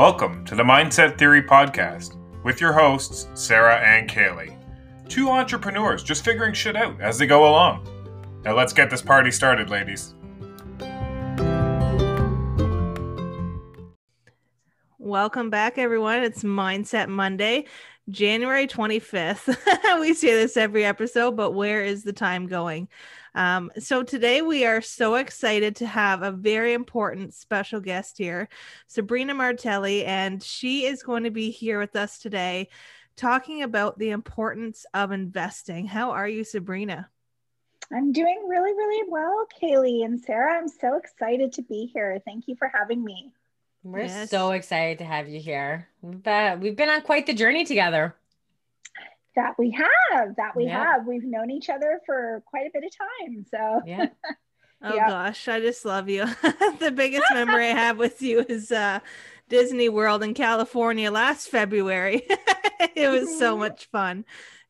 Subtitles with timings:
[0.00, 4.56] Welcome to the Mindset Theory Podcast with your hosts, Sarah and Kaylee.
[5.10, 7.86] Two entrepreneurs just figuring shit out as they go along.
[8.42, 10.14] Now let's get this party started, ladies.
[14.98, 16.22] Welcome back, everyone.
[16.22, 17.66] It's Mindset Monday,
[18.08, 19.56] January 25th.
[20.00, 22.88] we say this every episode, but where is the time going?
[23.34, 28.48] Um, so today we are so excited to have a very important special guest here,
[28.88, 32.68] Sabrina Martelli, and she is going to be here with us today
[33.16, 35.86] talking about the importance of investing.
[35.86, 37.08] How are you, Sabrina?
[37.92, 40.56] I'm doing really, really well, Kaylee and Sarah.
[40.56, 42.20] I'm so excited to be here.
[42.24, 43.32] Thank you for having me.
[43.82, 44.30] We're yes.
[44.30, 45.88] so excited to have you here.
[46.02, 48.14] We've, uh, we've been on quite the journey together.
[49.36, 50.84] That we have, that we yeah.
[50.84, 51.06] have.
[51.06, 53.46] We've known each other for quite a bit of time.
[53.50, 54.06] So, yeah.
[54.82, 55.08] Oh yeah.
[55.08, 56.24] gosh, I just love you.
[56.78, 59.00] the biggest memory I have with you is uh,
[59.50, 62.22] Disney World in California last February.
[62.94, 63.60] it was so mm-hmm.
[63.60, 64.24] much fun.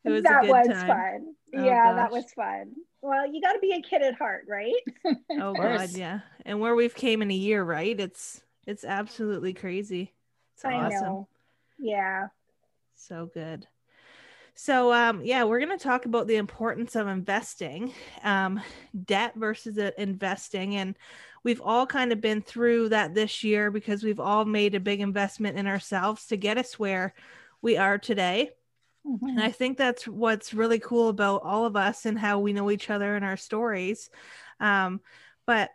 [0.05, 0.87] It was that was time.
[0.89, 1.35] fun.
[1.55, 1.97] Oh, yeah, gosh.
[1.97, 2.73] that was fun.
[3.03, 4.75] Well, you got to be a kid at heart, right?
[5.31, 6.21] oh god, yeah.
[6.45, 7.99] And where we've came in a year, right?
[7.99, 10.13] It's it's absolutely crazy.
[10.55, 11.05] It's I awesome.
[11.05, 11.29] Know.
[11.79, 12.29] Yeah.
[12.95, 13.67] So good.
[14.55, 18.61] So, um, yeah, we're going to talk about the importance of investing, um,
[19.07, 20.77] debt versus investing.
[20.77, 20.97] And
[21.45, 25.01] we've all kind of been through that this year because we've all made a big
[25.01, 27.15] investment in ourselves to get us where
[27.63, 28.51] we are today.
[29.07, 29.27] Mm-hmm.
[29.29, 32.71] And I think that's what's really cool about all of us and how we know
[32.71, 34.11] each other and our stories.
[34.59, 35.01] Um,
[35.47, 35.71] but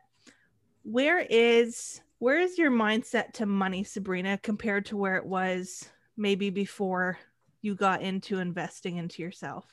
[0.84, 5.88] where is where is your mindset to money, Sabrina, compared to where it was
[6.18, 7.20] maybe before
[7.62, 9.72] you got into investing into yourself?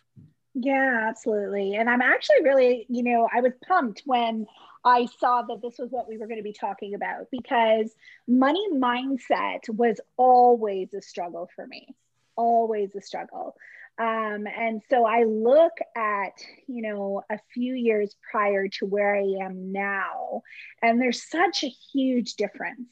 [0.53, 1.77] Yeah, absolutely.
[1.77, 4.45] And I'm actually really, you know, I was pumped when
[4.85, 7.95] I saw that this was what we were going to be talking about because
[8.29, 11.97] money mindset was always a struggle for me,
[12.37, 13.57] always a struggle.
[13.99, 16.33] Um, and so I look at,
[16.67, 20.43] you know, a few years prior to where I am now,
[20.81, 22.89] and there's such a huge difference.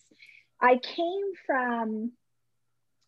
[0.61, 2.13] I came from,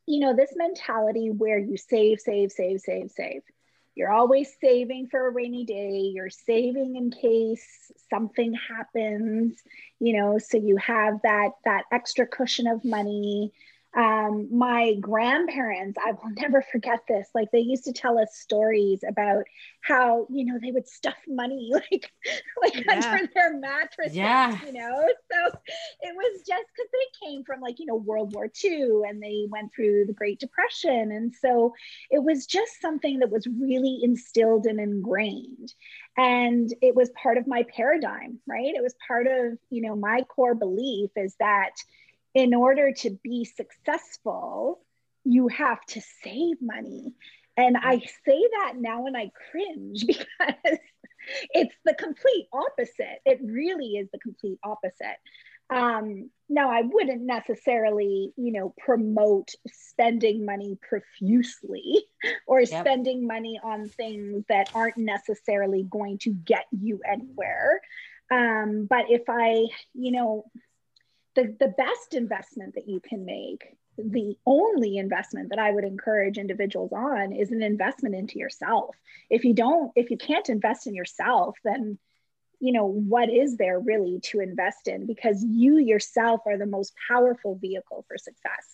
[0.07, 3.43] you know, this mentality where you save, save, save, save, save.
[3.95, 6.11] You're always saving for a rainy day.
[6.15, 9.61] You're saving in case something happens,
[10.01, 13.53] you know, so you have that that extra cushion of money
[13.95, 17.29] um, my grandparents, I will never forget this.
[17.35, 19.45] Like they used to tell us stories about
[19.83, 22.11] how, you know, they would stuff money like,
[22.63, 23.13] like yeah.
[23.13, 24.59] under their mattresses, yeah.
[24.65, 25.09] you know?
[25.31, 25.59] So
[26.01, 29.47] it was just because they came from like, you know, World War II and they
[29.51, 31.13] went through the Great Depression.
[31.13, 31.75] And so
[32.11, 35.75] it was just something that was really instilled and ingrained.
[36.17, 38.75] And it was part of my paradigm, right?
[38.75, 41.73] It was part of, you know, my core belief is that
[42.35, 44.81] in order to be successful,
[45.25, 47.15] you have to save money.
[47.57, 50.79] And I say that now and I cringe because
[51.51, 53.21] it's the complete opposite.
[53.25, 55.19] It really is the complete opposite.
[55.71, 62.05] Um, now, I wouldn't necessarily, you know, promote spending money profusely
[62.47, 62.85] or yep.
[62.85, 67.81] spending money on things that aren't necessarily going to get you anywhere.
[68.31, 70.45] Um, but if I, you know,
[71.35, 76.39] the, the best investment that you can make the only investment that i would encourage
[76.39, 78.97] individuals on is an investment into yourself.
[79.29, 81.99] If you don't if you can't invest in yourself then
[82.59, 85.07] you know what is there really to invest in?
[85.07, 88.67] Because you yourself are the most powerful vehicle for success.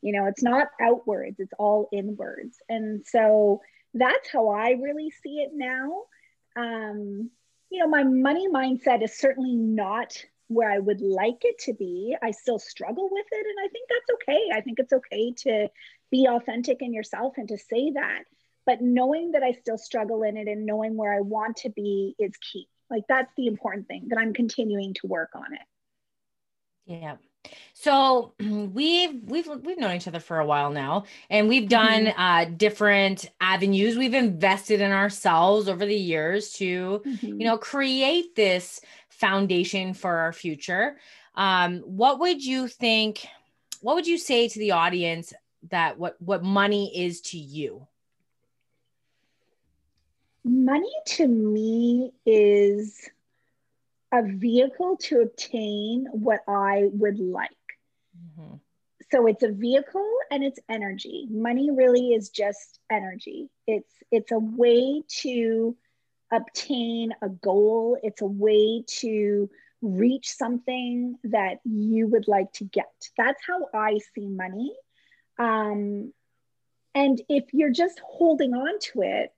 [0.00, 2.56] You know it's not outwards it's all inwards.
[2.68, 3.60] And so
[3.92, 6.04] that's how i really see it now.
[6.56, 7.30] Um
[7.70, 12.16] you know my money mindset is certainly not where I would like it to be.
[12.22, 13.46] I still struggle with it.
[13.46, 14.50] And I think that's okay.
[14.52, 15.68] I think it's okay to
[16.10, 18.24] be authentic in yourself and to say that.
[18.66, 22.14] But knowing that I still struggle in it and knowing where I want to be
[22.18, 22.68] is key.
[22.90, 25.60] Like that's the important thing that I'm continuing to work on it.
[26.86, 27.16] Yeah.
[27.84, 32.18] So we've we've we've known each other for a while now, and we've done mm-hmm.
[32.20, 33.98] uh, different avenues.
[33.98, 37.26] We've invested in ourselves over the years to, mm-hmm.
[37.26, 40.96] you know, create this foundation for our future.
[41.34, 43.26] Um, what would you think?
[43.82, 45.34] What would you say to the audience
[45.68, 47.86] that what what money is to you?
[50.42, 53.10] Money to me is
[54.10, 57.50] a vehicle to obtain what I would like.
[58.24, 58.56] Mm-hmm.
[59.10, 61.26] So it's a vehicle and it's energy.
[61.30, 63.50] Money really is just energy.
[63.66, 65.76] It's it's a way to
[66.32, 67.98] obtain a goal.
[68.02, 69.50] It's a way to
[69.82, 72.90] reach something that you would like to get.
[73.16, 74.72] That's how I see money.
[75.38, 76.12] Um,
[76.94, 79.32] and if you're just holding on to it,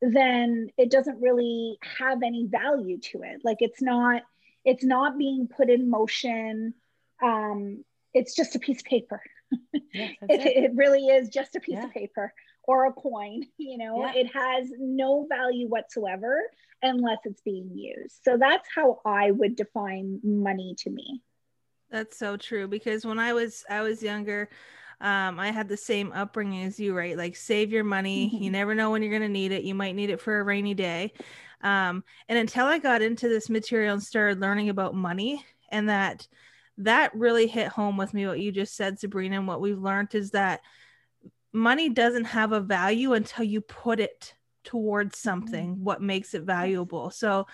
[0.00, 3.42] then it doesn't really have any value to it.
[3.44, 4.22] Like it's not,
[4.64, 6.74] it's not being put in motion.
[7.22, 9.20] Um, it's just a piece of paper.
[9.72, 10.64] Yeah, it, it.
[10.64, 11.84] it, really is just a piece yeah.
[11.84, 12.32] of paper
[12.64, 13.42] or a coin.
[13.58, 14.12] You know, yeah.
[14.14, 16.38] it has no value whatsoever
[16.82, 18.16] unless it's being used.
[18.22, 21.22] So that's how I would define money to me.
[21.90, 24.48] That's so true because when I was I was younger,
[25.00, 27.16] um, I had the same upbringing as you, right?
[27.16, 28.26] Like save your money.
[28.26, 28.44] Mm-hmm.
[28.44, 29.64] You never know when you're gonna need it.
[29.64, 31.12] You might need it for a rainy day.
[31.62, 36.28] Um, and until I got into this material and started learning about money and that
[36.78, 40.14] that really hit home with me what you just said, Sabrina, and what we've learned
[40.14, 40.60] is that
[41.52, 44.34] money doesn't have a value until you put it
[44.64, 45.84] towards something mm-hmm.
[45.84, 47.10] what makes it valuable.
[47.10, 47.46] So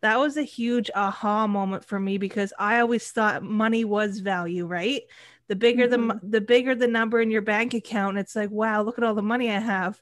[0.00, 4.66] that was a huge aha moment for me because i always thought money was value
[4.66, 5.02] right?
[5.48, 6.08] The bigger mm-hmm.
[6.08, 9.14] the the bigger the number in your bank account it's like wow look at all
[9.14, 10.00] the money i have.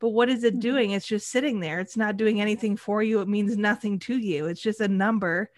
[0.00, 0.60] But what is it mm-hmm.
[0.60, 0.90] doing?
[0.90, 1.80] It's just sitting there.
[1.80, 3.20] It's not doing anything for you.
[3.20, 4.46] It means nothing to you.
[4.46, 5.50] It's just a number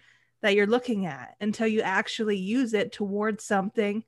[0.45, 4.03] that you're looking at until you actually use it towards something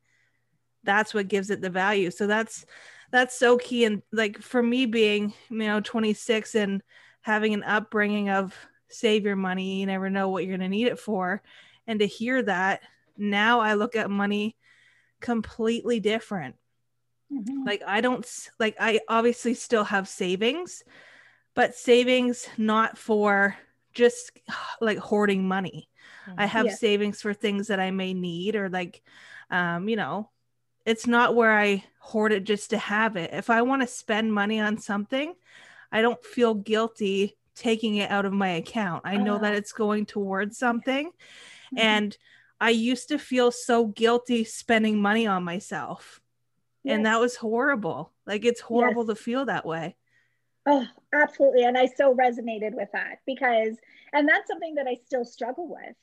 [0.83, 2.63] that's what gives it the value so that's
[3.09, 6.83] that's so key and like for me being you know 26 and
[7.21, 8.55] having an upbringing of
[8.87, 11.41] save your money you never know what you're going to need it for
[11.87, 12.81] and to hear that
[13.17, 14.55] now i look at money
[15.19, 16.55] completely different
[17.33, 17.63] mm-hmm.
[17.65, 18.29] like i don't
[18.59, 20.83] like i obviously still have savings
[21.55, 23.57] but savings not for
[23.97, 24.31] just
[24.79, 25.89] like hoarding money.
[26.38, 26.74] I have yeah.
[26.74, 29.01] savings for things that i may need or like
[29.50, 30.29] um you know
[30.88, 33.31] it's not where I hoard it just to have it.
[33.33, 35.35] If I want to spend money on something,
[35.91, 39.01] I don't feel guilty taking it out of my account.
[39.03, 41.07] I know uh, that it's going towards something.
[41.07, 41.77] Mm-hmm.
[41.77, 42.18] And
[42.62, 46.21] I used to feel so guilty spending money on myself.
[46.85, 46.95] Yes.
[46.95, 48.13] And that was horrible.
[48.25, 49.18] Like it's horrible yes.
[49.18, 49.97] to feel that way.
[50.65, 51.65] Oh, absolutely.
[51.65, 53.75] And I so resonated with that because,
[54.13, 55.95] and that's something that I still struggle with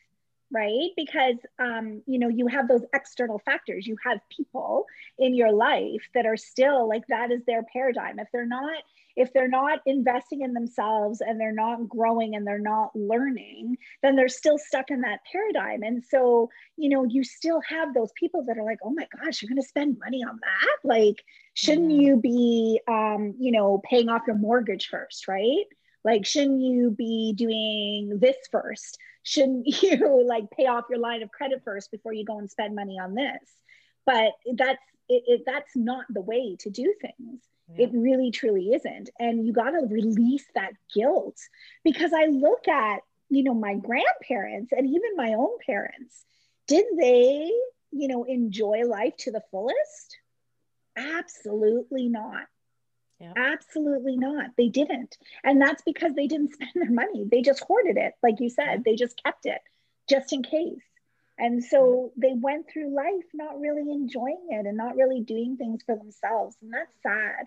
[0.53, 0.91] right?
[0.97, 3.87] Because um, you know you have those external factors.
[3.87, 4.87] You have people
[5.19, 8.19] in your life that are still like that is their paradigm.
[8.19, 8.83] If they're not
[9.17, 14.17] if they're not investing in themselves and they're not growing and they're not learning then
[14.17, 15.83] they're still stuck in that paradigm.
[15.83, 19.43] And so you know you still have those people that are like oh my gosh
[19.43, 20.77] you're going to spend money on that?
[20.89, 21.25] Like
[21.55, 22.01] shouldn't mm-hmm.
[22.01, 25.67] you be um, you know paying off your mortgage first right
[26.05, 28.99] like shouldn't you be doing this first?
[29.23, 32.75] Shouldn't you like pay off your line of credit first before you go and spend
[32.75, 33.51] money on this?
[34.07, 37.41] But that's it, it that's not the way to do things.
[37.75, 37.87] Yeah.
[37.87, 39.09] it really truly isn't.
[39.19, 41.39] And you got to release that guilt.
[41.83, 46.25] Because i look at you know my grandparents and even my own parents.
[46.69, 47.51] Did they
[47.91, 50.19] you know enjoy life to the fullest?
[50.97, 52.47] Absolutely not
[53.21, 53.33] yeah.
[53.37, 54.51] Absolutely not.
[54.57, 55.17] They didn't.
[55.43, 57.27] And that's because they didn't spend their money.
[57.31, 58.15] They just hoarded it.
[58.23, 59.61] Like you said, they just kept it
[60.09, 60.83] just in case.
[61.39, 65.83] And so they went through life not really enjoying it and not really doing things
[65.85, 66.57] for themselves.
[66.63, 67.47] And that's sad.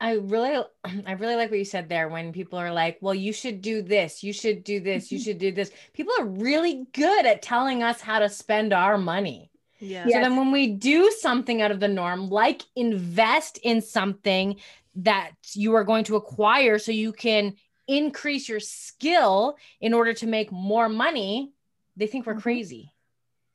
[0.00, 0.64] I really
[1.06, 3.82] I really like what you said there when people are like, "Well, you should do
[3.82, 4.22] this.
[4.22, 5.12] You should do this.
[5.12, 8.98] You should do this." People are really good at telling us how to spend our
[8.98, 9.50] money.
[9.84, 10.04] Yeah.
[10.04, 14.56] So then when we do something out of the norm, like invest in something
[14.96, 17.54] that you are going to acquire so you can
[17.86, 21.52] increase your skill in order to make more money,
[21.96, 22.42] they think we're mm-hmm.
[22.42, 22.92] crazy.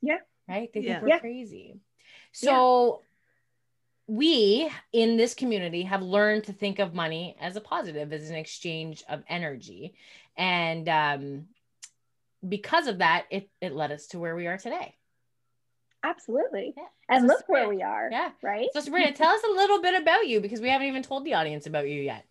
[0.02, 0.18] Yeah.
[0.48, 0.70] Right?
[0.72, 1.18] They think we're yeah.
[1.18, 1.76] crazy.
[2.32, 3.00] So
[4.08, 4.16] yeah.
[4.16, 8.36] we in this community have learned to think of money as a positive, as an
[8.36, 9.94] exchange of energy.
[10.36, 11.46] And um,
[12.46, 14.94] because of that, it, it led us to where we are today.
[16.02, 16.74] Absolutely.
[16.76, 16.84] Yeah.
[17.08, 18.08] And so look where we are.
[18.10, 18.30] Yeah.
[18.42, 18.68] Right.
[18.72, 21.34] So Sabrina, tell us a little bit about you because we haven't even told the
[21.34, 22.24] audience about you yet.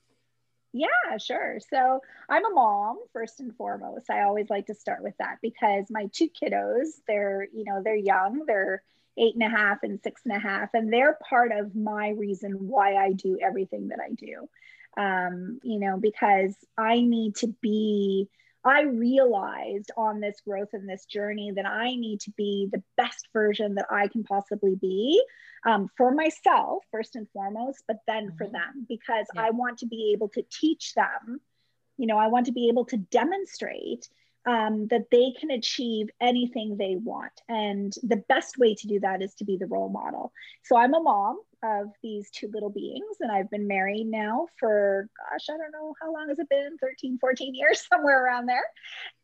[0.71, 1.59] Yeah, sure.
[1.71, 4.09] So I'm a mom first and foremost.
[4.09, 7.95] I always like to start with that because my two kiddos, they're, you know, they're
[7.95, 8.83] young, they're
[9.17, 12.53] eight and a half and six and a half, and they're part of my reason
[12.67, 14.47] why I do everything that I do.
[14.95, 18.29] Um, you know, because I need to be
[18.63, 23.29] I realized on this growth and this journey that I need to be the best
[23.31, 25.23] version that I can possibly be
[25.65, 28.37] um, for myself, first and foremost, but then mm-hmm.
[28.37, 29.43] for them, because yeah.
[29.43, 31.39] I want to be able to teach them,
[31.97, 34.09] you know, I want to be able to demonstrate
[34.45, 37.33] um, that they can achieve anything they want.
[37.47, 40.31] And the best way to do that is to be the role model.
[40.63, 43.17] So I'm a mom of these two little beings.
[43.19, 46.77] And I've been married now for, gosh, I don't know how long has it been
[46.81, 48.63] 13, 14 years, somewhere around there.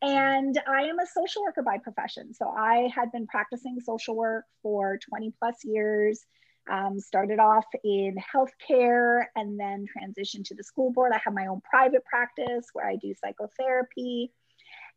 [0.02, 2.34] And I am a social worker by profession.
[2.34, 6.24] So I had been practicing social work for 20 plus years.
[6.68, 11.12] Um, started off in healthcare and then transitioned to the school board.
[11.14, 14.32] I have my own private practice where I do psychotherapy.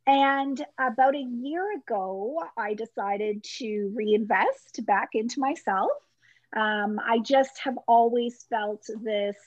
[0.08, 5.92] And about a year ago, I decided to reinvest back into myself.
[6.56, 9.38] Um, I just have always felt this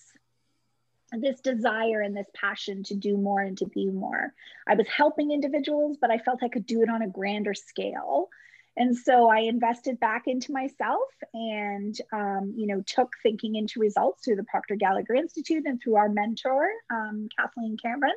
[1.12, 4.32] this desire and this passion to do more and to be more.
[4.66, 8.30] I was helping individuals, but I felt I could do it on a grander scale.
[8.76, 11.02] And so I invested back into myself
[11.34, 15.96] and, um, you know, took thinking into results through the Proctor Gallagher Institute and through
[15.96, 18.14] our mentor, um, Kathleen Cameron.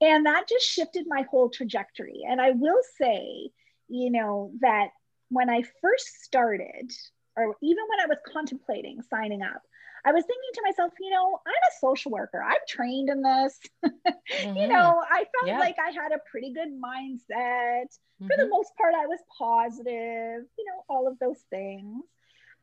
[0.00, 2.20] And that just shifted my whole trajectory.
[2.28, 3.50] And I will say,
[3.88, 4.90] you know, that
[5.30, 6.92] when I first started,
[7.38, 9.62] or even when I was contemplating signing up,
[10.04, 12.42] I was thinking to myself, you know, I'm a social worker.
[12.42, 13.58] I'm trained in this.
[13.84, 14.56] mm-hmm.
[14.56, 15.58] You know, I felt yeah.
[15.58, 17.86] like I had a pretty good mindset.
[17.86, 18.26] Mm-hmm.
[18.26, 18.50] For the mm-hmm.
[18.50, 22.04] most part, I was positive, you know, all of those things.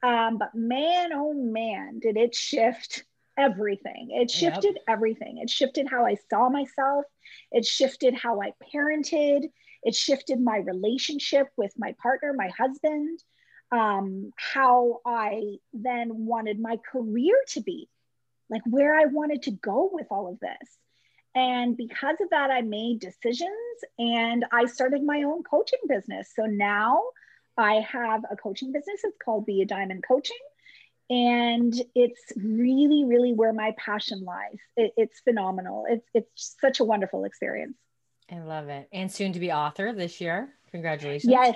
[0.03, 3.03] Um, but man, oh man, did it shift
[3.37, 4.09] everything.
[4.11, 4.83] It shifted yep.
[4.87, 5.39] everything.
[5.39, 7.05] It shifted how I saw myself.
[7.51, 9.49] It shifted how I parented.
[9.83, 13.19] It shifted my relationship with my partner, my husband,
[13.75, 17.89] um, how I then wanted my career to be,
[18.49, 20.77] like where I wanted to go with all of this.
[21.35, 23.51] And because of that, I made decisions
[23.99, 26.31] and I started my own coaching business.
[26.33, 27.01] So now
[27.57, 29.01] I have a coaching business.
[29.03, 30.37] It's called Be a Diamond Coaching
[31.09, 36.83] and it's really really where my passion lies it, it's phenomenal it's it's such a
[36.83, 37.77] wonderful experience
[38.31, 41.31] i love it and soon to be author this year congratulations.
[41.31, 41.55] Yes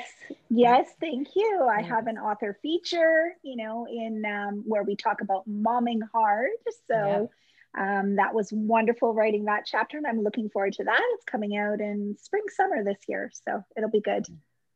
[0.49, 1.67] yes thank you.
[1.69, 6.51] I have an author feature you know in um, where we talk about momming hard.
[6.87, 7.29] So
[7.77, 11.01] um, that was wonderful writing that chapter and i'm looking forward to that.
[11.13, 14.25] It's coming out in spring summer this year so it'll be good.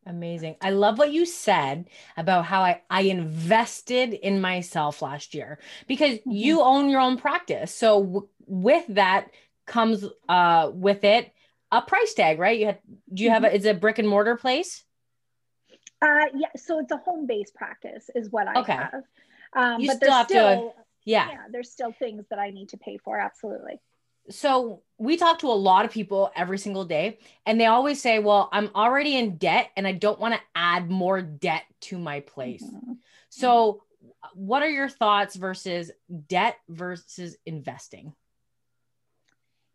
[0.06, 0.58] Amazing.
[0.62, 6.16] I love what you said about how I, I invested in myself last year because
[6.20, 6.32] mm-hmm.
[6.32, 7.74] you own your own practice.
[7.74, 9.32] So w- with that
[9.66, 11.33] comes uh with it
[11.78, 12.60] a price tag, right?
[12.60, 12.80] You have
[13.14, 13.56] do you have a mm-hmm.
[13.56, 14.84] is it a brick and mortar place?
[16.02, 18.74] Uh yeah, so it's a home based practice is what I okay.
[18.74, 19.04] have.
[19.56, 21.30] Um you but still have still, to yeah.
[21.30, 23.80] yeah, there's still things that I need to pay for, absolutely
[24.30, 28.20] so we talk to a lot of people every single day and they always say
[28.20, 32.22] well i'm already in debt and i don't want to add more debt to my
[32.22, 32.94] place mm-hmm.
[33.30, 33.84] so
[34.34, 35.92] what are your thoughts versus
[36.28, 38.14] debt versus investing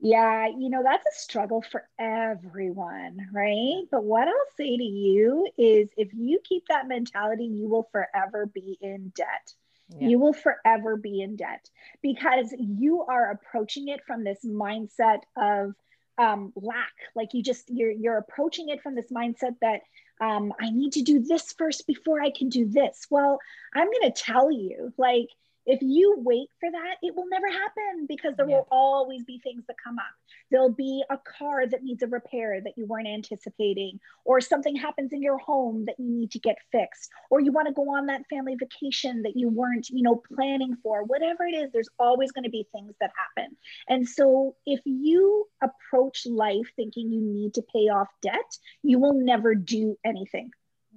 [0.01, 3.83] yeah you know that's a struggle for everyone right?
[3.91, 8.47] But what i'll say to you is if you keep that mentality you will forever
[8.47, 9.55] be in debt.
[9.91, 10.09] Yeah.
[10.09, 11.67] you will forever be in debt
[12.03, 15.73] because you are approaching it from this mindset of
[16.19, 16.93] um, lack.
[17.15, 19.81] Like you just you're you're approaching it from this mindset that
[20.21, 23.07] um, i need to do this first before i can do this.
[23.09, 23.39] Well
[23.75, 25.29] i'm going to tell you like
[25.69, 28.57] if you wait for that, it will never happen because there yeah.
[28.57, 30.07] will always be things that come up.
[30.51, 35.13] There'll be a car that needs a repair that you weren't anticipating, or something happens
[35.13, 38.07] in your home that you need to get fixed, or you want to go on
[38.07, 41.05] that family vacation that you weren't, you know, planning for.
[41.05, 43.55] Whatever it is, there's always going to be things that happen.
[43.89, 49.15] And so if you approach life thinking you need to pay off debt, you will
[49.15, 50.51] never do anything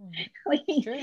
[0.46, 0.62] like,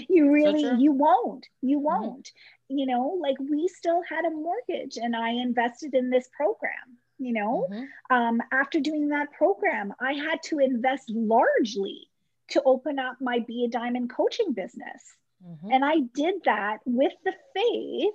[0.08, 1.84] you really so you won't you mm-hmm.
[1.84, 2.78] won't mm-hmm.
[2.78, 7.32] you know like we still had a mortgage and i invested in this program you
[7.32, 8.14] know mm-hmm.
[8.14, 12.08] um, after doing that program i had to invest largely
[12.48, 15.70] to open up my be a diamond coaching business mm-hmm.
[15.70, 18.14] and i did that with the faith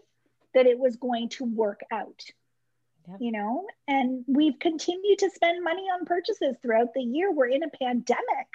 [0.53, 2.23] that it was going to work out
[3.07, 3.17] yep.
[3.19, 7.63] you know and we've continued to spend money on purchases throughout the year we're in
[7.63, 8.47] a pandemic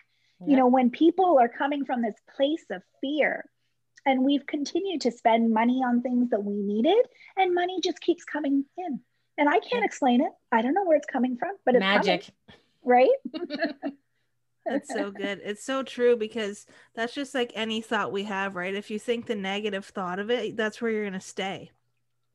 [0.47, 3.45] you know, when people are coming from this place of fear,
[4.07, 7.05] and we've continued to spend money on things that we needed,
[7.37, 9.01] and money just keeps coming in.
[9.37, 10.33] And I can't explain it.
[10.51, 12.31] I don't know where it's coming from, but it's magic,
[12.85, 13.93] coming, right?
[14.69, 15.41] That's so good.
[15.45, 18.75] It's so true because that's just like any thought we have, right?
[18.75, 21.71] If you think the negative thought of it, that's where you're going to stay.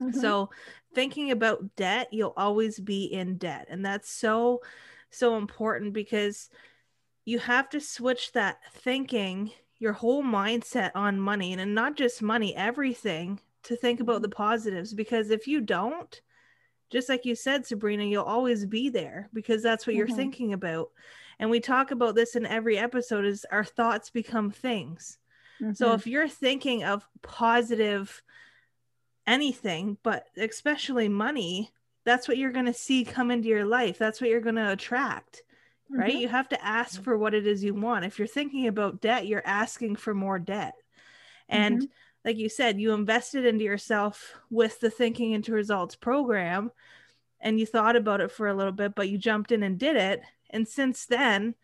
[0.01, 0.19] Mm-hmm.
[0.19, 0.49] So,
[0.95, 3.67] thinking about debt, you'll always be in debt.
[3.69, 4.61] And that's so,
[5.11, 6.49] so important because
[7.25, 12.55] you have to switch that thinking, your whole mindset on money and not just money,
[12.55, 14.93] everything to think about the positives.
[14.93, 16.21] Because if you don't,
[16.89, 19.99] just like you said, Sabrina, you'll always be there because that's what mm-hmm.
[19.99, 20.89] you're thinking about.
[21.39, 25.17] And we talk about this in every episode is our thoughts become things.
[25.61, 25.73] Mm-hmm.
[25.73, 28.21] So if you're thinking of positive
[29.25, 31.71] anything, but especially money,
[32.05, 33.97] that's what you're going to see come into your life.
[33.97, 35.41] That's what you're going to attract,
[35.93, 36.13] right?
[36.13, 36.19] Mhm.
[36.21, 38.05] You have to ask for what it is you want.
[38.05, 40.73] If you're thinking about debt, you're asking for more debt.
[41.49, 41.87] And
[42.25, 46.71] like you said, you invested into yourself with the Thinking into Results program
[47.41, 49.95] and you thought about it for a little bit, but you jumped in and did
[49.97, 50.21] it.
[50.49, 51.55] And since then,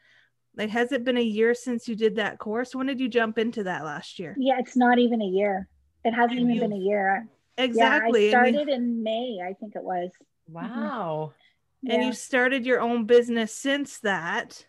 [0.55, 2.75] like, has it been a year since you did that course?
[2.75, 4.35] When did you jump into that last year?
[4.37, 5.67] Yeah, it's not even a year.
[6.03, 7.27] It hasn't And even you- been a year.
[7.57, 8.29] Exactly.
[8.31, 10.11] Yeah, I and, you, started in May, I think it was.
[10.49, 11.33] Wow.
[11.33, 11.33] and
[11.81, 12.01] Yeah.
[12.07, 14.65] you started your own business since that.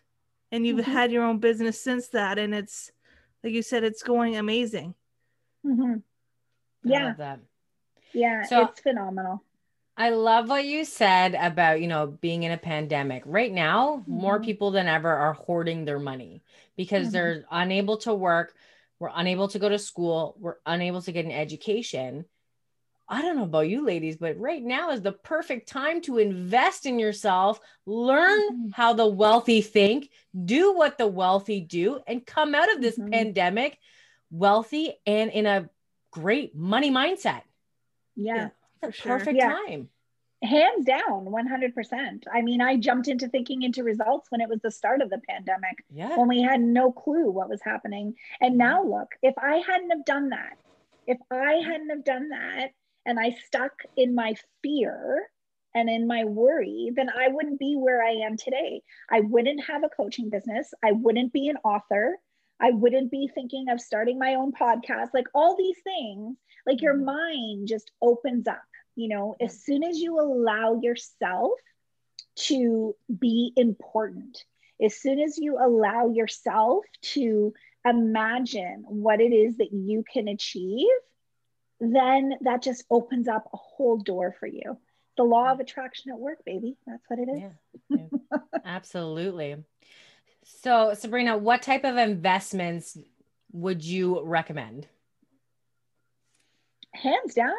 [0.51, 0.93] And you've Mhm.
[0.93, 2.37] had your own business since that.
[2.37, 2.91] And it's,
[3.43, 4.95] like you said, it's going amazing.
[5.65, 6.03] Mhm.
[6.85, 7.39] I Yeah, love that.
[8.13, 9.43] yeah, So- it's phenomenal.
[9.97, 13.23] I love what you said about, you know, being in a pandemic.
[13.25, 14.45] Right now, more Mhm.
[14.45, 16.43] people than ever are hoarding their money
[16.75, 17.11] because Mhm.
[17.11, 18.55] they're unable to work,
[18.99, 22.25] we're unable to go to school, we're unable to get an education.
[23.11, 26.85] I don't know about you ladies, but right now is the perfect time to invest
[26.85, 28.39] in yourself, learn
[28.69, 28.73] Mhm.
[28.73, 30.09] how the wealthy think,
[30.45, 33.11] do what the wealthy do, and come out of this Mhm.
[33.11, 33.77] pandemic
[34.31, 35.69] wealthy and in a
[36.11, 37.41] great money mindset.
[38.15, 38.49] Yeah,
[38.79, 39.17] for It's sure.
[39.19, 39.49] perfect Yeah.
[39.51, 39.89] time.
[40.43, 42.25] hands down, 100%.
[42.33, 45.19] I mean, I jumped into thinking into results when it was the start of the
[45.29, 45.85] pandemic.
[45.91, 46.17] Yeah.
[46.17, 48.15] when we had no clue what was happening.
[48.39, 50.57] And now look, if I hadn't have done that,
[51.05, 52.71] if I hadn't have done that
[53.05, 55.29] and I stuck in my fear
[55.73, 58.81] and in my worry, then I wouldn't be where I am today.
[59.09, 60.73] I wouldn't have a coaching business.
[60.83, 62.17] I wouldn't be an author.
[62.59, 65.09] I wouldn't be thinking of starting my own podcast.
[65.13, 67.05] Like all these things, like your Mhm.
[67.05, 68.61] mind just opens up.
[68.95, 71.59] You know, as soon as you allow yourself
[72.35, 74.45] to be important,
[74.81, 77.53] as soon as you allow yourself to
[77.85, 80.87] imagine what it is that you can achieve,
[81.81, 84.77] then that just opens up a whole door for you.
[85.17, 85.61] The law of mm.
[85.61, 86.77] attraction at work, baby.
[86.85, 87.41] That's what it is.
[87.89, 87.97] Yeah,
[88.31, 88.37] yeah.
[88.65, 89.57] absolutely.
[90.43, 92.97] So, Sabrina, what type of investments
[93.51, 94.87] would you recommend?
[96.93, 97.55] Hands down,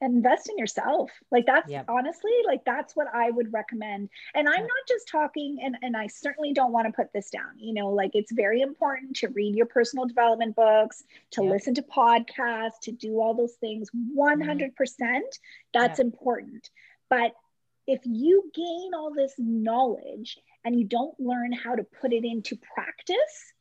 [0.00, 1.10] invest in yourself.
[1.30, 1.86] Like that's Yep.
[1.88, 4.10] honestly, like that's what I would recommend.
[4.34, 4.68] And I'm Yep.
[4.68, 7.58] not just talking, and, and I certainly don't want to put this down.
[7.58, 11.50] You know, like it's very important to read your personal development books, to Yep.
[11.50, 13.90] listen to podcasts, to do all those things.
[14.14, 15.20] 100%, mm-hmm.
[15.72, 16.70] that's important.
[17.08, 17.34] But
[17.86, 22.56] if you gain all this knowledge and you don't learn how to put it into
[22.74, 23.54] practice,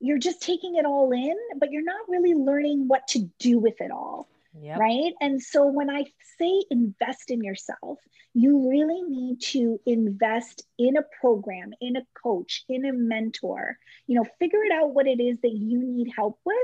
[0.00, 3.80] you're just taking it all in, but you're not really learning what to do with
[3.80, 4.28] it all
[4.60, 4.78] Yep.
[4.78, 5.12] right?
[5.20, 6.04] And so when I
[6.38, 7.98] say invest in yourself,
[8.34, 13.78] you really need to invest in a program, in a coach, in a mentor.
[14.06, 16.56] You know, figure it out what it is that you need help with,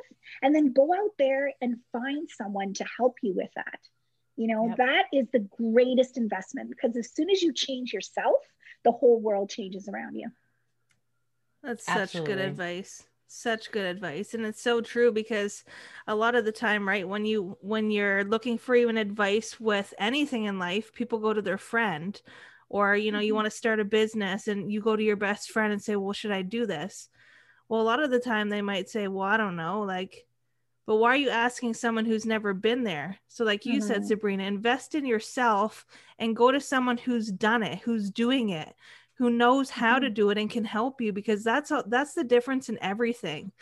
[0.43, 3.79] and then go out there and find someone to help you with that.
[4.37, 4.77] You know, Yep.
[4.79, 8.41] that is the greatest investment because as soon as you change yourself,
[8.85, 10.31] the whole world changes around you.
[11.63, 13.05] That's such good advice.
[13.35, 14.35] Such good advice.
[14.35, 15.65] And it's so true because
[16.07, 19.95] a lot of the time, right, when you when you're looking for even advice with
[19.99, 22.21] anything in life, people go to their friend
[22.69, 23.35] or you know, you Mhm.
[23.35, 26.13] want to start a business and you go to your best friend and say, "Well,
[26.13, 27.09] should I do this?"
[27.69, 30.27] Well, a lot of the time they might say, "Well, I don't know." Like
[30.87, 33.19] but why are you asking someone who's never been there?
[33.29, 34.05] So like you said, Mhm.
[34.05, 35.87] Sabrina, invest in yourself
[36.19, 38.75] and go to someone who's done it, who's doing it
[39.15, 40.15] who knows how to Mhm.
[40.15, 43.53] do it and can help you because that's all, that's the difference in everything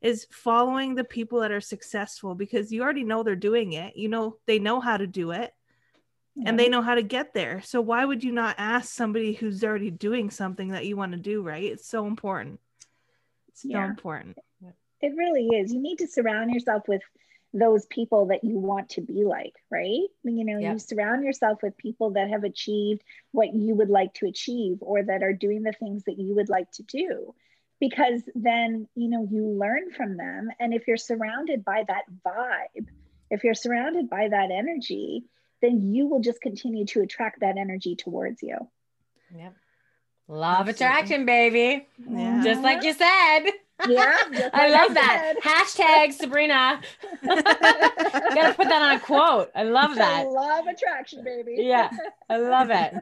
[0.00, 4.08] is following the people that are successful because you already know they're doing it you
[4.08, 5.52] know they know how to do it
[6.46, 7.60] and they know how to get there.
[7.62, 11.18] So why would you not ask somebody who's already doing something that you want to
[11.18, 11.64] do right?
[11.64, 12.60] It's so important.
[13.48, 14.38] It's so important.
[15.02, 15.72] It really is.
[15.72, 17.02] You need to surround yourself with
[17.52, 20.06] those people that you want to be like, right?
[20.22, 20.72] You know, Yep.
[20.72, 25.02] you surround yourself with people that have achieved what you would like to achieve or
[25.02, 27.34] that are doing the things that you would like to do.
[27.80, 30.50] Because then, you know, you learn from them.
[30.60, 32.86] And if you're surrounded by that vibe,
[33.30, 35.24] if you're surrounded by that energy,
[35.62, 38.56] then you will just continue to attract that energy towards you.
[39.34, 39.54] Yep.
[40.28, 40.70] Love Absolutely.
[40.70, 41.88] attraction, baby.
[42.08, 42.42] Yeah.
[42.44, 43.50] Just like you said.
[43.88, 44.16] Yeah,
[44.52, 45.34] I love I that.
[45.42, 46.80] Hashtag Sabrina.
[47.24, 49.50] Gotta put that on a quote.
[49.54, 50.26] I love that.
[50.26, 51.56] I love attraction, baby.
[51.58, 51.90] Yeah,
[52.28, 52.94] I love it.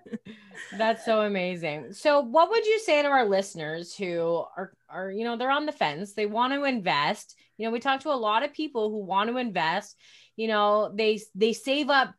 [0.76, 1.92] That's so amazing.
[1.92, 5.66] So, what would you say to our listeners who are, are you know, they're on
[5.66, 6.12] the fence?
[6.12, 7.36] They want to invest.
[7.56, 9.96] You know, we talk to a lot of people who want to invest.
[10.36, 12.14] You know, they they save up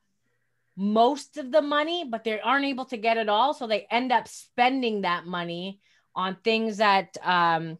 [0.76, 4.12] most of the money, but they aren't able to get it all, so they end
[4.12, 5.80] up spending that money
[6.16, 7.78] on things that um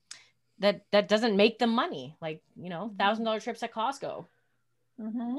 [0.60, 2.98] that that doesn't make them money, like you know, Mhm.
[2.98, 4.26] thousand dollar trips at Costco,
[5.00, 5.38] mm-hmm.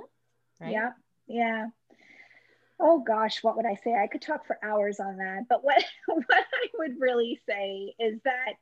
[0.60, 0.72] right?
[0.72, 0.92] Yeah.
[1.26, 1.66] Yeah.
[2.78, 3.94] Oh gosh, what would I say?
[3.94, 5.46] I could talk for hours on that.
[5.48, 8.54] But what what I would really say is that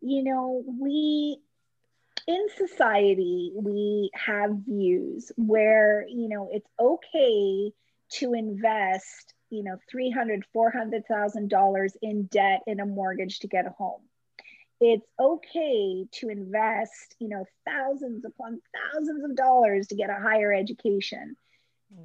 [0.00, 1.38] you know, we
[2.26, 7.72] in society we have views where, you know, it's okay
[8.08, 13.70] to invest, you know, 300, 400,000 dollars in debt in a mortgage to get a
[13.70, 14.02] home
[14.80, 18.60] it's okay to invest you know thousands upon
[18.92, 21.36] thousands of dollars to get a higher education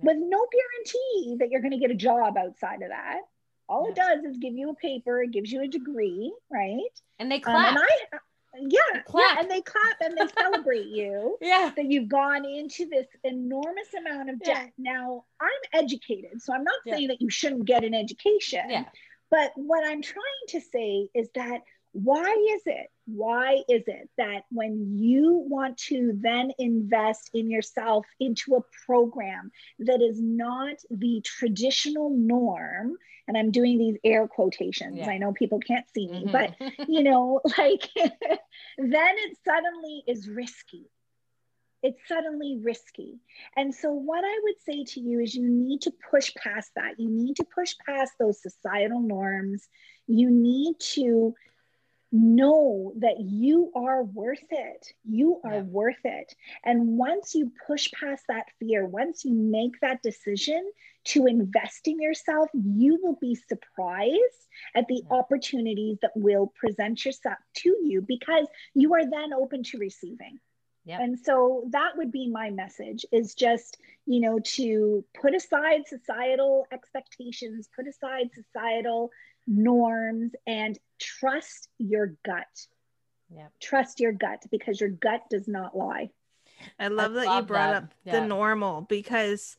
[0.02, 3.20] with no guarantee that you're going to get a job outside of that.
[3.68, 6.80] All it does is give you a paper, it gives you a degree, right?
[7.20, 7.72] And they clap.
[7.72, 8.18] Um, and I,
[8.60, 11.38] yeah, yeah, and they clap and they celebrate you.
[11.42, 14.72] Yeah, that you've gone into this enormous amount of debt.
[14.78, 14.94] Yeah.
[14.94, 18.70] Now, I'm educated, so I'm not saying that you shouldn't get an education.
[18.70, 18.86] Yeah.
[19.30, 21.62] But what I'm trying to say is that
[21.94, 28.06] why is it why is it that when you want to then invest in yourself
[28.20, 32.96] into a program that is not the traditional norm
[33.28, 35.10] and i'm doing these air quotations yeah.
[35.10, 36.32] i know people can't see me mm-hmm.
[36.32, 36.56] but
[36.88, 38.10] you know like then
[39.18, 40.90] it suddenly is risky
[41.84, 43.20] it's suddenly risky.
[43.58, 47.00] And so, what I would say to you is you need to push past that.
[47.00, 49.68] You need to push past those societal norms.
[50.08, 51.34] You need to
[52.12, 54.88] know that you are worth it.
[55.06, 55.62] You are yeah.
[55.62, 56.34] worth it.
[56.66, 60.70] And once you push past that fear, once you make that decision
[61.06, 65.16] to invest in yourself, you will be surprised at the yeah.
[65.16, 70.40] opportunities that will present yourself to you because you are then open to receiving.
[70.86, 71.00] Yep.
[71.00, 76.66] And so that would be my message is just, you know, to put aside societal
[76.72, 79.12] expectations, put aside societal
[79.48, 82.46] norms and trust your gut.
[83.34, 83.48] Yeah.
[83.62, 86.10] Trust your gut because your gut does not lie.
[86.80, 87.84] I love I that love you brought that.
[87.84, 88.20] up yeah.
[88.20, 89.58] the normal because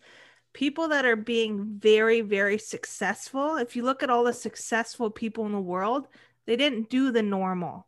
[0.53, 5.47] people that are being very, very successful, if you look at all the successful people
[5.47, 6.07] in the world,
[6.47, 7.87] they didn't do the normal,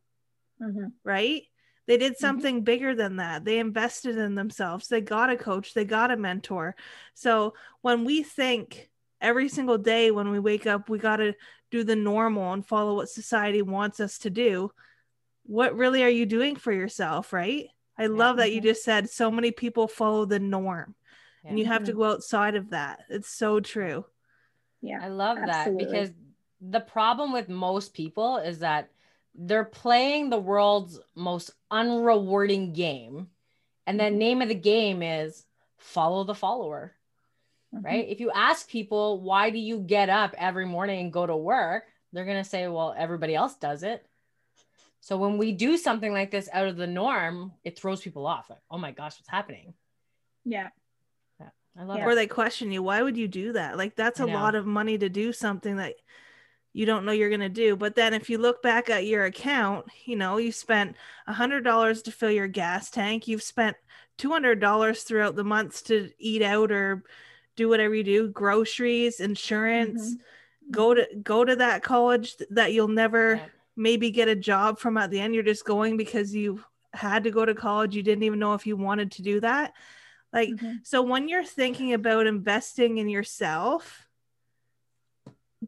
[0.60, 0.86] mm-hmm.
[1.02, 1.42] right?
[1.86, 2.20] They did mm-hmm.
[2.20, 2.64] something mm-hmm.
[2.64, 3.44] bigger than that.
[3.44, 4.88] They invested in themselves.
[4.88, 6.76] They got a coach, they got a mentor.
[7.14, 8.90] So when we think
[9.24, 11.34] every single day when we wake up, we got to
[11.70, 14.70] do the normal and follow what society wants us to do,
[15.44, 17.66] what really are you doing for yourself, right?
[17.98, 18.08] I yeah.
[18.10, 18.68] love that you mm-hmm.
[18.68, 20.94] just said so many people follow the norm
[21.42, 21.50] yeah.
[21.50, 22.00] and you have to mm-hmm.
[22.00, 23.00] go outside of that.
[23.08, 24.04] It's so true.
[24.82, 25.00] Yeah.
[25.02, 25.84] I love absolutely.
[25.84, 26.10] that because
[26.60, 28.90] the problem with most people is that
[29.34, 33.28] they're playing the world's most unrewarding game.
[33.86, 34.18] And the mm-hmm.
[34.18, 35.44] name of the game is
[35.78, 36.94] follow the follower
[37.74, 37.84] mm-hmm.
[37.84, 38.06] right?
[38.08, 41.84] If you ask people, why do you get up every morning and go to work?
[42.12, 44.06] They're going to say, well, everybody else does it.
[45.00, 48.48] So when we do something like this out of the norm, it throws people off.
[48.48, 49.74] Like, oh my gosh, what's happening?
[50.44, 50.68] Yeah.
[51.38, 52.06] yeah I love yeah.
[52.06, 53.76] Or they question you, why would you do that?
[53.76, 55.94] Like, that's a lot of money to do something that
[56.72, 57.76] you don't know you're going to do.
[57.76, 62.02] But then if you look back at your account, you know, you spent a $100
[62.02, 63.76] to fill your gas tank, you've spent
[64.18, 67.02] $200 throughout the months to eat out or
[67.56, 70.70] do whatever you do groceries insurance mm-hmm.
[70.70, 73.46] go to go to that college that you'll never yeah.
[73.76, 76.62] maybe get a job from at the end you're just going because you
[76.92, 79.72] had to go to college you didn't even know if you wanted to do that
[80.32, 80.74] like mm-hmm.
[80.82, 84.06] so when you're thinking about investing in yourself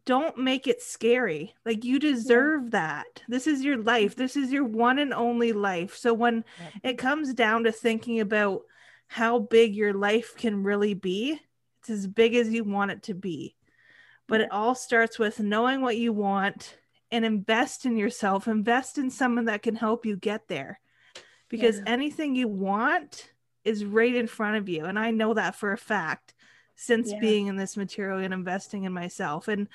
[0.04, 2.70] don't make it scary like you deserve yeah.
[2.70, 6.90] that this is your life this is your one and only life so when yeah.
[6.90, 8.62] it comes down to thinking about
[9.08, 11.40] how big your life can really be
[11.88, 13.54] it's as big as you want it to be.
[14.28, 16.76] But it all starts with knowing what you want
[17.12, 20.80] and invest in yourself, invest in someone that can help you get there.
[21.48, 21.84] Because yeah.
[21.86, 23.30] anything you want
[23.64, 24.84] is right in front of you.
[24.84, 26.34] And I know that for a fact
[26.74, 27.20] since yeah.
[27.20, 29.46] being in this material and investing in myself.
[29.46, 29.68] And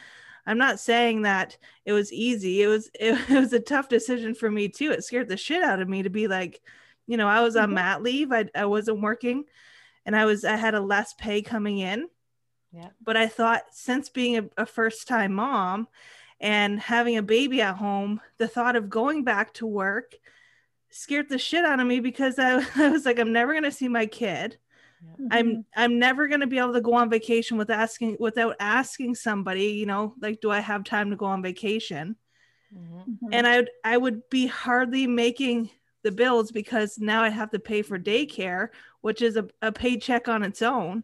[0.45, 2.61] I'm not saying that it was easy.
[2.61, 4.91] It was it, it was a tough decision for me too.
[4.91, 6.61] It scared the shit out of me to be like,
[7.07, 7.75] you know, I was on mm-hmm.
[7.75, 8.33] mat leave.
[8.33, 9.45] I, I wasn't working
[10.05, 12.07] and I was I had a less pay coming in.
[12.71, 12.89] Yeah.
[13.03, 15.87] But I thought since being a, a first time mom
[16.39, 20.15] and having a baby at home, the thought of going back to work
[20.89, 23.87] scared the shit out of me because I, I was like, I'm never gonna see
[23.87, 24.57] my kid.
[25.03, 25.27] Yeah.
[25.31, 25.61] I'm mm-hmm.
[25.75, 29.85] I'm never gonna be able to go on vacation with asking without asking somebody, you
[29.85, 32.15] know, like, do I have time to go on vacation?
[32.73, 32.97] Mm-hmm.
[32.97, 33.33] mm-hmm.
[33.33, 35.71] And I I would be hardly making
[36.03, 38.69] the bills because now I have to pay for daycare,
[39.01, 41.03] which is a, a paycheck on its own.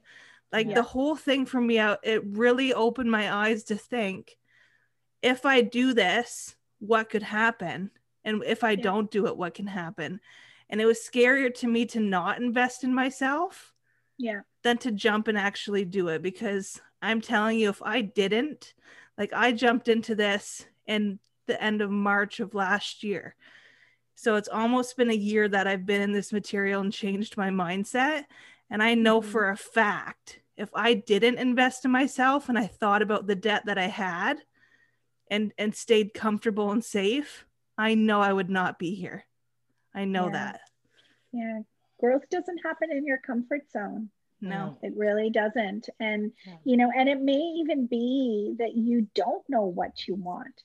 [0.52, 0.76] Like yeah.
[0.76, 4.38] the whole thing for me out, it really opened my eyes to think
[5.22, 7.92] if I do this, what could happen?
[8.24, 8.84] And if I yeah.
[8.84, 10.20] don't do it, what can happen?
[10.70, 13.74] And it was scarier to me to not invest in myself
[14.18, 14.42] Yeah.
[14.64, 18.74] than to jump and actually do it because I'm telling you, if I didn't,
[19.18, 23.36] like I jumped into this in the end of March of last year.
[24.20, 27.50] So it's almost been a year that I've been in this material and changed my
[27.50, 28.26] mindset.
[28.68, 29.26] And I know Mhm.
[29.26, 33.68] for a fact if I didn't invest in myself and I thought about the debt
[33.68, 34.44] that I had
[35.30, 37.46] and and stayed comfortable and safe,
[37.78, 39.26] I know I would not be here.
[39.94, 40.32] I know Yeah.
[40.32, 40.62] that.
[41.32, 41.62] Yeah.
[42.00, 44.10] Growth doesn't happen in your comfort zone.
[44.42, 44.80] No.
[44.82, 45.90] It really doesn't.
[46.00, 46.58] And, Yeah.
[46.64, 50.64] you know, and it may even be that you don't know what you want.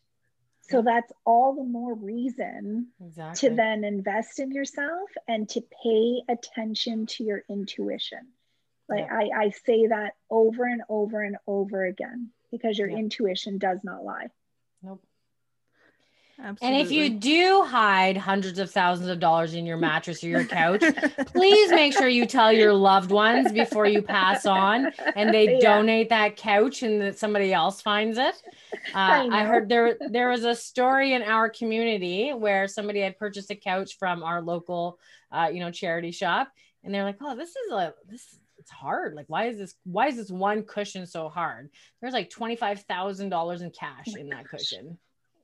[0.63, 3.49] So that's all the more reason Exactly.
[3.49, 8.29] to then invest in yourself and to pay attention to your intuition.
[8.89, 9.19] Like Yeah.
[9.37, 12.99] I, I say that over and over and over again because your Yeah.
[12.99, 14.29] intuition does not lie.
[14.83, 15.03] Nope.
[16.43, 16.79] Absolutely.
[16.79, 20.45] And if you do hide hundreds of thousands of dollars in your mattress or your
[20.45, 20.83] couch,
[21.27, 25.77] please make sure you tell your loved ones before you pass on and they Yeah.
[25.77, 28.35] donate that couch and that somebody else finds it.
[28.95, 33.19] Uh, I I, heard there there was a story in our community where somebody had
[33.19, 34.99] purchased a couch from our local,
[35.31, 36.49] uh, you know, charity shop,
[36.85, 39.15] and they're like, "Oh, this is a this it's hard.
[39.15, 41.71] Like, why is this why is this one cushion so hard?
[42.01, 44.51] There's like twenty five thousand dollars in cash my in that gosh.
[44.51, 44.99] cushion.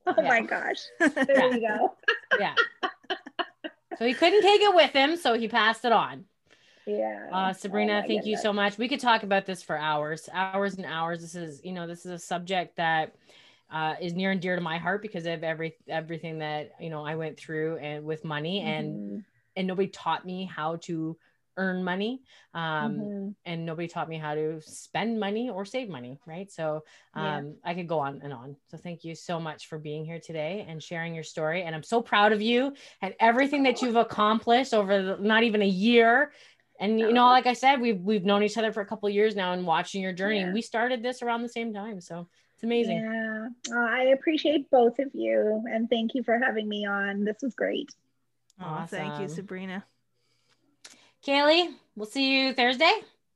[0.07, 0.27] Oh Yeah.
[0.27, 0.77] my gosh.
[0.99, 1.95] There you go.
[2.39, 2.55] Yeah."
[3.97, 6.23] So he couldn't take it with him, so he passed it on.
[6.97, 7.29] Yeah.
[7.31, 8.77] Uh, Sabrina, Oh thank you so much.
[8.77, 11.21] We could talk about this for hours, hours and hours.
[11.21, 13.15] This is, you know, this is a subject that
[13.71, 17.05] uh, is near and dear to my heart because of every everything that you know
[17.05, 19.23] I went through and with money and Mhm.
[19.55, 21.17] and nobody taught me how to
[21.57, 22.21] earn money
[22.53, 23.35] um, Mhm.
[23.45, 27.37] and nobody taught me how to spend money or save money right so Yeah.
[27.37, 30.19] um, i could go on and on so thank you so much for being here
[30.21, 33.97] today and sharing your story and i'm so proud of you and everything that you've
[33.97, 36.31] accomplished over the, not even a year
[36.79, 39.13] and you know like i said we've we've known each other for a couple of
[39.13, 40.53] years now and watching your journey Yeah.
[40.53, 43.47] we started this around the same time so it's amazing Yeah.
[43.71, 47.23] Uh, I appreciate both of you and thank you for having me on.
[47.23, 47.89] This was great.
[48.61, 49.83] Oh, thank you, Sabrina.
[51.25, 52.91] kaylee we'll see you thursday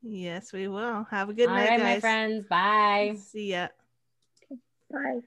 [0.06, 1.06] Yes, we will.
[1.12, 1.96] Have a good All night, right, guys.
[1.96, 3.70] my friends bye See ya.
[4.92, 5.22] Bye.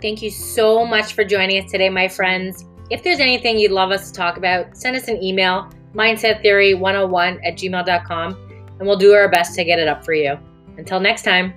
[0.00, 2.64] Thank you so much for joining us today, my friends.
[2.90, 7.54] If there's anything you'd love us to talk about, send us an email, mindsettheory101 at
[7.54, 10.38] gmail.com, and we'll do our best to get it up for you.
[10.78, 11.54] Until next time.